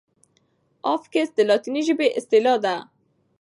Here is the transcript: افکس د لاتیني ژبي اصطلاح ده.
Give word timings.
افکس 0.93 1.29
د 1.37 1.39
لاتیني 1.49 1.81
ژبي 1.87 2.07
اصطلاح 2.19 2.57
ده. 2.63 2.75